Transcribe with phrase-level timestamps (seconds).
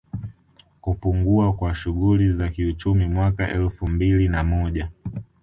[0.81, 4.89] Kupungua kwa shughuli za kiuchumi Mwaka wa elfumbili na moja